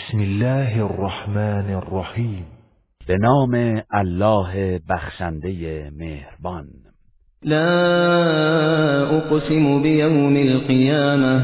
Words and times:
بسم 0.00 0.18
الله 0.18 0.84
الرحمن 0.84 1.74
الرحیم. 1.74 2.46
به 3.06 3.16
نام 3.16 3.82
الله 3.90 4.80
بخشنده 4.88 5.90
مهربان. 5.98 6.66
لا 7.42 7.66
اقسم 9.06 9.82
بیوم 9.82 10.36
القیامه 10.36 11.42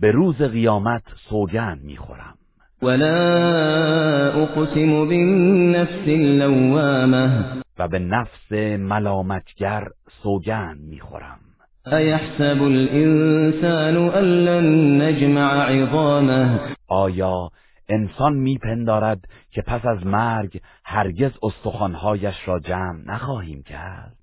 به 0.00 0.10
روز 0.10 0.42
قیامت 0.42 1.02
سوگند 1.30 1.84
می‌خورم. 1.84 2.34
ولا 2.82 4.32
اقسم 4.42 5.04
بالنفس 5.08 6.06
اللوامه 6.06 7.44
و 7.78 7.88
به 7.88 7.98
نفس 7.98 8.52
ملامتگر 8.78 9.84
سوگند 10.22 10.80
می‌خورم. 10.90 11.38
ایحسب 11.86 12.62
الانسان 12.62 13.96
ان 13.96 14.24
لن 14.24 15.02
نجمع 15.02 15.70
عظامه. 15.70 16.60
آیا 16.88 17.50
انسان 17.90 18.34
میپندارد 18.34 19.24
که 19.50 19.62
پس 19.62 19.86
از 19.86 20.06
مرگ 20.06 20.60
هرگز 20.84 21.30
استخوانهایش 21.42 22.34
را 22.48 22.60
جمع 22.60 23.00
نخواهیم 23.06 23.62
کرد. 23.62 24.16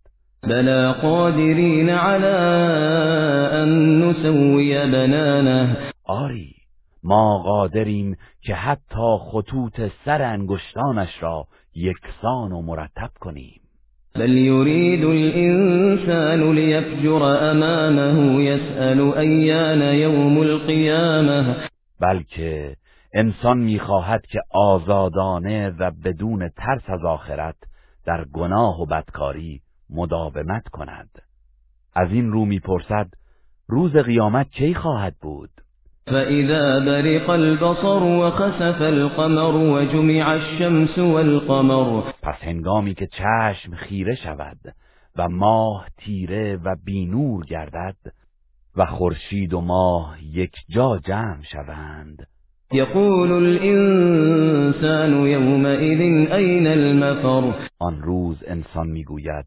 بلا 0.44 0.94
قادرین 0.94 1.90
على 1.90 2.36
ان 3.62 4.02
نسوی 4.02 4.92
بنانه. 4.92 5.78
آری 6.04 6.56
ما 7.04 7.44
قادریم 7.44 8.18
که 8.42 8.56
حتی 8.56 9.18
خطوط 9.20 9.82
سر 10.06 10.22
انگشتانش 10.22 11.24
را 11.24 11.48
یکسان 11.76 12.52
و 12.52 12.62
مرتب 12.62 13.10
کنیم. 13.20 13.62
بل 14.16 14.38
يريد 14.38 15.06
الانسان 15.06 16.54
ليفجر 16.56 17.24
امامه 17.24 18.44
يسأل 18.44 19.00
ایان 19.00 19.82
یوم 19.82 20.38
القیامه. 20.38 21.56
بلکه 22.02 22.76
انسان 23.14 23.58
می‌خواهد 23.58 24.26
که 24.26 24.40
آزادانه 24.52 25.70
و 25.70 25.92
بدون 25.92 26.50
ترس 26.50 26.84
از 26.88 27.06
آخرت 27.06 27.56
در 28.06 28.26
گناه 28.26 28.82
و 28.82 28.86
بدکاری 28.86 29.62
مداومت 29.90 30.68
کند. 30.68 31.10
از 31.96 32.12
این 32.12 32.32
رو 32.32 32.46
می‌پرسد 32.46 33.08
روز 33.68 33.92
قیامت 33.92 34.52
کی 34.52 34.74
خواهد 34.74 35.16
بود؟ 35.22 35.50
فإذا 36.06 36.80
برق 36.80 37.30
البصر 37.30 38.04
وخسف 38.04 38.82
القمر 38.82 39.56
وجمع 39.56 40.30
الشمس 40.30 40.98
والقمر. 40.98 42.02
پس 42.22 42.36
هنگامی 42.42 42.94
که 42.94 43.08
چشم 43.08 43.76
خیره 43.76 44.16
شود 44.16 44.60
و 45.16 45.30
ماه 45.30 45.88
تیره 45.98 46.58
و 46.58 46.76
بینور 46.84 47.46
گردد 47.46 47.96
و 48.76 48.86
خورشید 48.86 49.54
و 49.54 49.62
ماه 49.62 50.24
یک 50.24 50.54
جا 50.70 51.00
جمع 51.00 51.44
شوند 51.44 52.28
يقول 52.74 53.32
الانسان 53.32 55.28
يومئذ 55.28 56.32
أين 56.32 56.68
المفر؟ 56.68 57.54
آن 57.80 58.02
روز 58.02 58.38
انسان 58.48 58.88
می‌گوید 58.88 59.46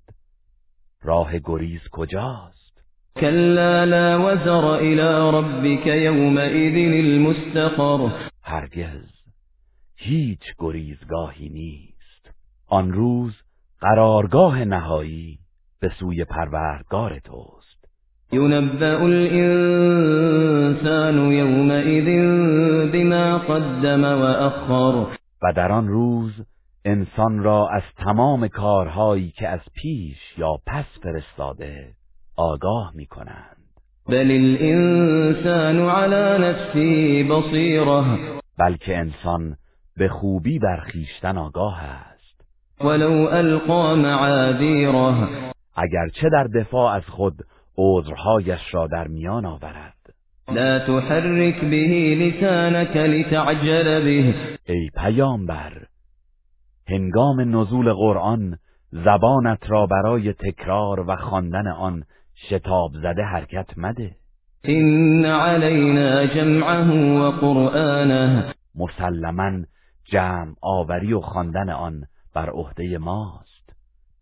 راه 1.02 1.38
گریز 1.38 1.80
کجاست؟ 1.92 2.84
كلا 3.16 3.84
لا 3.84 4.18
وزر 4.18 4.74
إلى 4.76 5.30
ربك 5.30 5.86
يومئذ 5.86 6.76
المستقر. 7.04 8.10
هرگز 8.42 9.08
هیچ 9.96 10.54
گریزگاهی 10.58 11.48
نیست. 11.48 12.30
آن 12.66 12.92
روز 12.92 13.32
قرارگاه 13.80 14.64
نهایی 14.64 15.38
به 15.80 15.92
سوی 15.98 16.24
پروردگار 16.24 17.18
توست. 17.18 17.59
ينبأ 18.32 19.06
الإنسان 19.06 20.12
يومئذ 21.32 22.06
بما 22.92 23.38
قدم 23.38 24.04
وأخر. 24.04 25.06
و 25.42 25.52
در 25.56 25.72
آن 25.72 25.88
روز 25.88 26.32
انسان 26.84 27.42
را 27.42 27.68
از 27.68 27.82
تمام 27.96 28.48
کارهایی 28.48 29.32
که 29.36 29.48
از 29.48 29.60
پیش 29.74 30.16
یا 30.38 30.56
پس 30.66 30.84
فرستاده 31.02 31.86
آگاه 32.36 32.92
می 32.94 33.06
کنند 33.06 33.56
بل 34.08 34.30
الإنسان 34.30 35.88
على 35.88 36.38
نفسه 36.48 37.24
بصيرة. 37.24 38.04
بلکه 38.58 38.98
انسان 38.98 39.56
به 39.96 40.08
خوبی 40.08 40.58
بر 40.58 40.80
خیشتن 40.80 41.38
آگاه 41.38 41.80
است. 41.82 42.44
ولو 42.80 43.28
ألقى 43.28 43.96
معاذيره. 43.96 45.28
اگرچه 45.76 46.28
در 46.32 46.44
دفاع 46.44 46.94
از 46.94 47.04
خود 47.06 47.34
عذرهایش 47.78 48.60
را 48.74 48.86
در 48.86 49.08
میان 49.08 49.46
آورد. 49.46 49.94
لا 50.52 50.78
تحرك 50.78 51.60
به 51.64 52.14
لسانك 52.14 52.96
لتعجل 52.96 54.04
به. 54.04 54.34
ای 54.64 54.90
پیامبر 54.96 55.72
هنگام 56.88 57.56
نزول 57.56 57.92
قرآن 57.92 58.58
زبانت 58.92 59.70
را 59.70 59.86
برای 59.86 60.32
تکرار 60.32 61.00
و 61.00 61.16
خواندن 61.16 61.66
آن 61.66 62.02
شتاب 62.48 62.90
زده 62.94 63.22
حرکت 63.22 63.66
مده. 63.76 64.10
إن 64.68 65.24
علينا 65.24 66.26
جمعه 66.26 67.18
وقرآنه 67.20 68.54
مسلما 68.74 69.64
جمع 70.04 70.54
آوری 70.60 71.12
و 71.12 71.20
خواندن 71.20 71.70
آن 71.70 72.04
بر 72.34 72.50
عهده 72.50 72.98
ماست. 72.98 73.49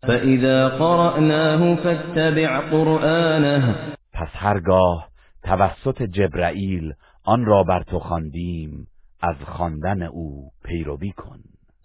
فإذا 0.01 0.69
قرأناه 0.69 1.75
فاتبع 1.75 2.59
قرآنه. 2.59 3.75
پس 4.13 4.29
هرگاه 4.33 5.09
توسط 5.43 6.03
جبرائیل 6.03 6.93
آن 7.23 7.45
را 7.45 7.63
بر 7.63 7.83
تو 7.83 7.99
خواندیم 7.99 8.87
از 9.21 9.35
خواندن 9.45 10.03
او 10.03 10.51
پیروی 10.63 11.11
کن. 11.11 11.39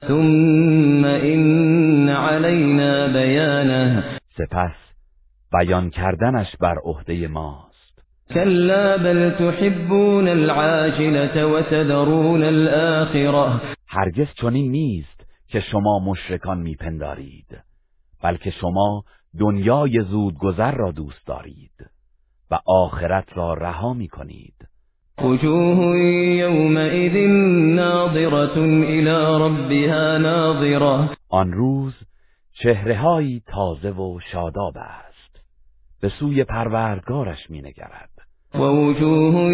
ثم 0.08 1.04
إن 1.04 2.08
علينا 2.08 3.12
بيانه. 3.12 4.04
سپس 4.38 4.76
بیان 5.52 5.90
کردنش 5.90 6.56
بر 6.60 6.74
عهده 6.84 7.28
ماست. 7.28 8.02
كلا 8.34 8.96
بل 8.96 9.30
تحبون 9.30 10.28
العاجلة 10.28 11.46
وتذرون 11.46 12.42
الآخرة. 12.42 13.60
هرگز 13.88 14.26
چنین 14.34 14.70
نیست 14.70 15.26
که 15.48 15.60
شما 15.60 15.98
مشرکان 15.98 16.58
میپندارید. 16.58 17.46
بلکه 18.24 18.50
شما 18.50 19.04
دنیای 19.38 20.00
زودگذر 20.00 20.74
را 20.74 20.90
دوست 20.90 21.26
دارید 21.26 21.90
و 22.50 22.58
آخرت 22.66 23.36
را 23.36 23.54
رها 23.54 23.92
می‌کنید 23.92 24.68
وجوه 25.22 25.98
يومئذ 26.38 27.16
ناظرة 27.76 28.56
إلى 28.84 29.16
ربها 29.44 30.18
ناظرة. 30.18 31.16
آن 31.28 31.52
روز 31.52 31.94
چهرههایی 32.62 33.42
تازه 33.46 33.90
و 33.90 34.20
شاداب 34.32 34.74
است. 34.76 35.40
به 36.00 36.08
سوی 36.08 36.44
پروردگارش 36.44 37.50
مینگرد 37.50 38.10
ووجوه 38.54 39.52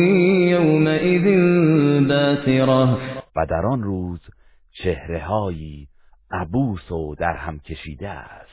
يومئذ 0.50 1.24
باسرة. 2.08 2.98
و 3.36 3.46
در 3.46 3.66
آن 3.66 3.82
روز 3.82 4.20
چهرههایی 4.82 5.88
عبوس 6.30 6.92
و 6.92 7.14
در 7.14 7.36
هم 7.36 7.58
کشیده 7.58 8.08
است. 8.08 8.49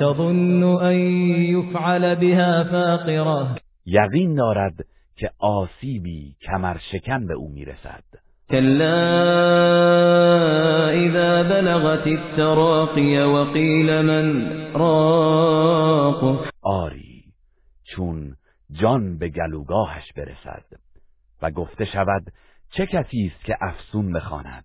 تظن 0.00 0.62
أن 0.62 0.96
يفعل 1.42 2.14
بها 2.14 2.64
فاقرة. 2.64 3.60
یقین 3.86 4.34
دارد 4.34 4.74
که 5.16 5.30
آسیبی 5.38 6.36
کمر 6.46 6.76
شکن 6.92 7.26
به 7.26 7.34
او 7.34 7.48
می‌رسد. 7.48 8.04
كلا 8.50 8.94
إذا 10.90 11.42
بلغت 11.42 12.06
التراقي 12.06 13.18
وقيل 13.18 14.02
من 14.02 14.46
راق. 14.74 16.44
آری 16.62 17.24
چون 17.84 18.36
جان 18.70 19.18
به 19.18 19.28
گلوگاهش 19.28 20.12
برسد 20.16 20.64
و 21.42 21.50
گفته 21.50 21.84
شود 21.84 22.22
چه 22.70 22.86
کسی 22.86 23.32
است 23.34 23.44
که 23.44 23.56
افسون 23.60 24.12
بخواند 24.12 24.64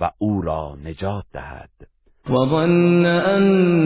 و 0.00 0.10
او 0.18 0.42
را 0.42 0.76
نجات 0.84 1.24
دهد. 1.32 1.70
وظن 2.30 3.06
أنه 3.06 3.77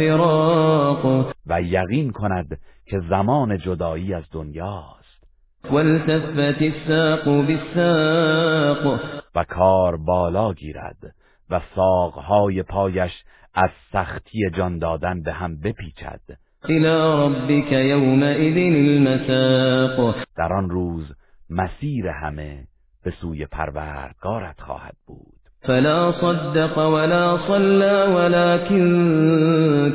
الفراق. 0.00 1.32
و 1.46 1.62
یقین 1.62 2.10
کند 2.10 2.58
که 2.86 3.00
زمان 3.10 3.58
جدایی 3.58 4.14
از 4.14 4.24
دنیاست. 4.32 5.24
والتفت 5.70 6.62
الساق 6.62 7.24
بالساق. 7.24 9.00
و 9.34 9.44
کار 9.44 9.96
بالا 9.96 10.52
گیرد 10.52 11.14
و 11.50 11.60
ساقهای 11.74 12.62
پایش 12.62 13.12
از 13.54 13.70
سختی 13.92 14.50
جان 14.56 14.78
دادن 14.78 15.22
به 15.22 15.32
هم 15.32 15.60
بپیچد. 15.60 16.20
إلى 16.68 16.86
ربك 16.86 17.72
يومئذ 17.72 18.56
المساق. 18.56 20.16
در 20.36 20.52
آن 20.52 20.70
روز 20.70 21.12
مسیر 21.50 22.08
همه 22.08 22.64
به 23.04 23.12
سوی 23.20 23.46
پروردگارت 23.46 24.60
خواهد 24.60 24.96
بود. 25.06 25.35
فلا 25.66 26.12
صدق 26.12 26.78
ولا 26.78 27.38
صلى 27.48 28.14
ولكن 28.14 28.86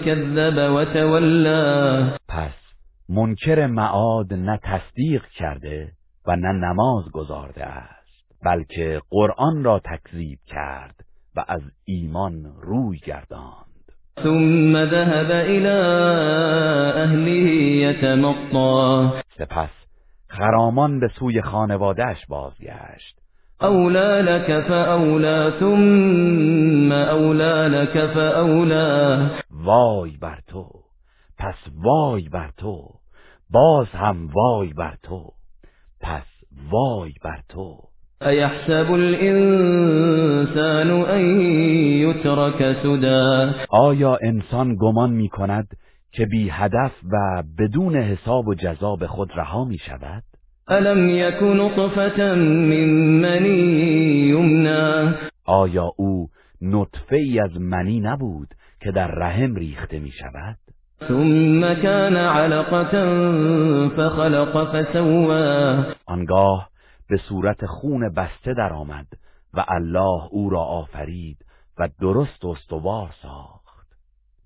كذب 0.05 0.57
وتولى. 0.57 2.11
پس 2.29 2.53
منکر 3.09 3.67
معاد 3.67 4.33
نه 4.33 4.59
تصدیق 4.63 5.23
کرده 5.37 5.91
و 6.27 6.35
نه 6.35 6.51
نماز 6.51 7.11
گذارده 7.11 7.65
است 7.65 8.01
بلکه 8.45 9.01
قرآن 9.09 9.63
را 9.63 9.79
تکذیب 9.79 10.39
کرد 10.47 10.95
و 11.35 11.45
از 11.47 11.61
ایمان 11.85 12.45
روی 12.61 12.97
گرداند. 13.05 13.65
ثم 14.23 14.85
ذهب 14.85 15.31
الى 15.31 15.67
اهله 17.01 17.51
یتمطا 17.75 19.13
سپس 19.37 19.69
خرامان 20.27 20.99
به 20.99 21.07
سوی 21.19 21.41
خانوادهش 21.41 22.25
بازگشت. 22.29 23.20
اولا 23.63 24.21
لك 24.21 24.67
فاولا 24.67 25.49
ثم 25.59 26.91
اولا 26.91 27.67
لك 27.67 28.13
فاولا 28.13 29.27
وای 29.51 30.17
بر 30.21 30.39
تو. 30.47 30.65
پس 31.37 31.55
وای 31.83 32.29
بر 32.29 32.49
تو. 32.57 32.89
باز 33.49 33.87
هم 33.87 34.29
وای 34.33 34.73
بر 34.73 34.95
تو. 35.03 35.33
پس 36.01 36.25
وای 36.71 37.13
بر 37.23 37.39
تو. 37.49 37.77
ایحسب 38.21 38.91
الانسان 38.91 40.91
ان 40.91 41.41
یترک 42.01 42.75
سدا 42.83 43.53
آیا 43.69 44.17
انسان 44.21 44.75
گمان 44.75 45.11
می 45.11 45.29
کند 45.29 45.67
که 46.11 46.25
بی 46.25 46.49
هدف 46.49 46.91
و 47.11 47.43
بدون 47.59 47.95
حساب 47.95 48.47
و 48.47 48.53
جزا 48.53 48.95
به 48.95 49.07
خود 49.07 49.31
رها 49.35 49.65
می 49.65 49.77
شود؟ 49.77 50.23
الم 50.71 51.09
یکن 51.09 51.59
نطفه 51.59 52.35
من 52.35 52.89
منی 53.21 53.59
یمنا 54.29 55.13
آیا 55.45 55.91
او 55.97 56.29
نطفه 56.61 57.15
ای 57.15 57.39
از 57.39 57.61
منی 57.61 57.99
نبود 57.99 58.47
که 58.81 58.91
در 58.91 59.07
رحم 59.07 59.55
ریخته 59.55 59.99
می 59.99 60.11
شود؟ 60.11 60.57
ثم 61.07 61.73
كان 61.73 62.15
علقة 62.15 62.91
فخلق 63.89 64.73
فسوا 64.73 65.83
آنگاه 66.05 66.69
به 67.09 67.17
صورت 67.17 67.65
خون 67.65 68.09
بسته 68.13 68.53
درآمد 68.53 69.07
و 69.53 69.65
الله 69.67 70.27
او 70.31 70.49
را 70.49 70.61
آفرید 70.61 71.37
و 71.79 71.89
درست 72.01 72.45
استوار 72.45 73.09
ساخت. 73.21 73.87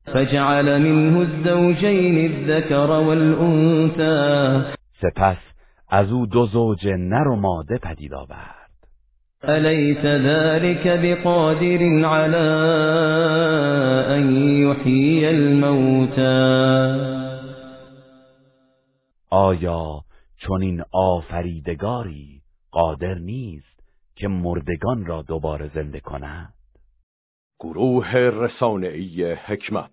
فجعل 0.06 0.78
منه 0.78 1.19
الزوجين 1.19 2.31
الذكر 2.31 2.89
والأنثى. 2.89 4.62
سپس 5.01 5.55
از 5.97 6.12
او 6.12 6.25
دو 6.25 6.45
زوج 6.45 6.88
نر 6.88 7.27
و 7.27 7.36
ماده 7.36 7.77
پدید 7.77 8.13
آورد. 8.13 8.69
أليس 9.44 10.06
ذلك 10.06 10.88
بقادر 10.88 12.06
على 12.06 12.47
أن 14.18 14.36
يحيي 14.63 15.30
الموتى 15.30 16.56
آیا 19.30 20.01
چنین 20.38 20.83
آفریدگاری 20.92 22.42
قادر 22.71 23.13
نیست 23.13 23.80
که 24.15 24.27
مردگان 24.27 25.06
را 25.06 25.21
دوباره 25.21 25.71
زنده 25.75 26.00
کند؟ 26.00 26.53
گروه 27.59 28.15
رسانه‌ای 28.15 29.33
حکمت 29.33 29.83